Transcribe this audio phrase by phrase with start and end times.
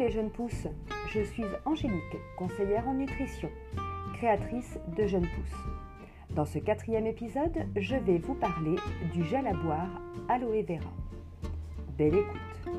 [0.00, 0.66] les jeunes pousses,
[1.08, 3.50] je suis Angélique, conseillère en nutrition,
[4.14, 6.34] créatrice de Jeunes Pousses.
[6.34, 8.76] Dans ce quatrième épisode, je vais vous parler
[9.12, 10.90] du gel à boire aloe vera.
[11.98, 12.72] Belle écoute.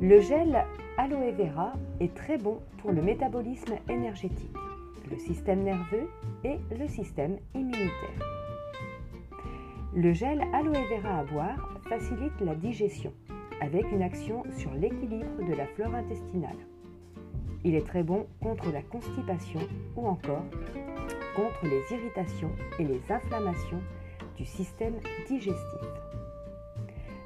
[0.00, 0.64] Le gel
[0.98, 4.56] aloe vera est très bon pour le métabolisme énergétique,
[5.10, 6.08] le système nerveux
[6.44, 7.90] et le système immunitaire.
[9.94, 13.12] Le gel aloe vera à boire facilite la digestion
[13.62, 16.56] avec une action sur l'équilibre de la flore intestinale.
[17.62, 19.60] Il est très bon contre la constipation
[19.94, 20.44] ou encore
[21.36, 23.80] contre les irritations et les inflammations
[24.36, 24.94] du système
[25.28, 25.80] digestif.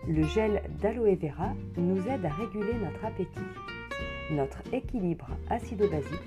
[0.06, 3.40] Le gel d'aloe vera nous aide à réguler notre appétit,
[4.30, 6.20] notre équilibre acido-basique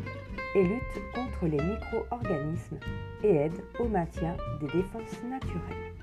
[0.55, 2.79] et lutte contre les micro-organismes
[3.23, 5.93] et aide au maintien des défenses naturelles.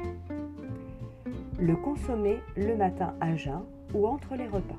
[1.59, 4.79] Le consommer le matin à jeun ou entre les repas.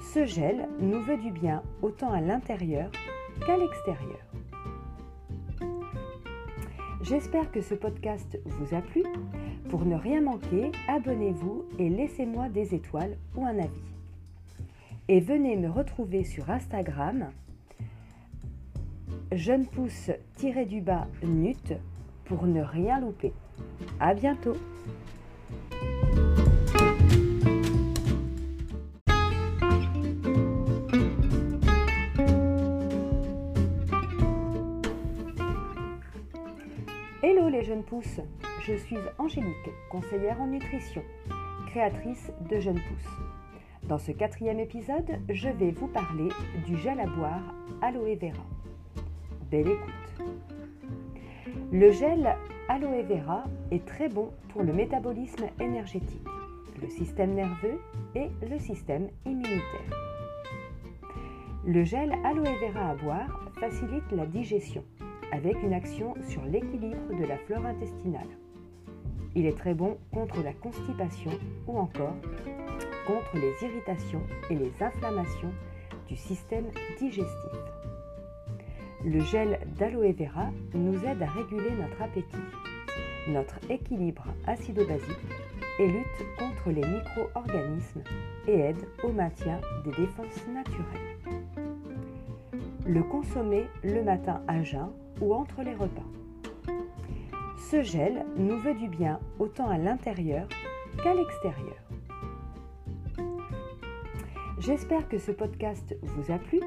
[0.00, 2.90] Ce gel nous veut du bien autant à l'intérieur
[3.44, 4.26] qu'à l'extérieur.
[7.02, 9.04] J'espère que ce podcast vous a plu.
[9.68, 13.84] Pour ne rien manquer, abonnez-vous et laissez-moi des étoiles ou un avis.
[15.08, 17.30] Et venez me retrouver sur Instagram
[19.32, 21.72] jeune pousse-du-bas nut
[22.24, 23.32] pour ne rien louper.
[24.00, 24.56] À bientôt!
[37.28, 38.20] Hello les jeunes pousses,
[38.62, 41.02] je suis Angélique, conseillère en nutrition,
[41.66, 43.18] créatrice de Jeunes Pousses.
[43.82, 46.28] Dans ce quatrième épisode, je vais vous parler
[46.68, 47.42] du gel à boire
[47.82, 48.46] aloe vera.
[49.50, 50.28] Belle écoute.
[51.72, 52.36] Le gel
[52.68, 56.28] aloe vera est très bon pour le métabolisme énergétique,
[56.80, 57.80] le système nerveux
[58.14, 59.60] et le système immunitaire.
[61.66, 64.84] Le gel aloe vera à boire facilite la digestion
[65.32, 68.28] avec une action sur l'équilibre de la flore intestinale.
[69.34, 71.32] Il est très bon contre la constipation
[71.66, 72.14] ou encore
[73.06, 75.52] contre les irritations et les inflammations
[76.08, 76.66] du système
[76.98, 77.26] digestif.
[79.04, 82.36] Le gel d'aloe vera nous aide à réguler notre appétit,
[83.28, 85.26] notre équilibre acido-basique
[85.78, 88.02] et lutte contre les micro-organismes
[88.48, 91.18] et aide au maintien des défenses naturelles.
[92.86, 96.06] Le consommer le matin à jeun ou entre les repas.
[97.70, 100.48] Ce gel nous veut du bien autant à l'intérieur
[101.02, 101.76] qu'à l'extérieur.
[104.58, 106.60] J'espère que ce podcast vous a plu.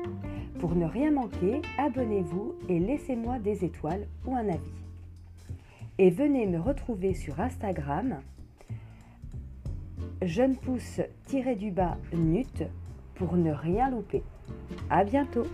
[0.60, 4.84] Pour ne rien manquer, abonnez-vous et laissez-moi des étoiles ou un avis.
[5.98, 8.22] Et venez me retrouver sur Instagram
[10.22, 12.64] jeune pousse-du-bas nut
[13.16, 14.24] pour ne rien louper.
[14.90, 15.48] À bientôt!